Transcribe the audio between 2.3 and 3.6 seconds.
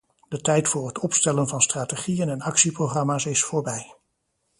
actieprogramma's is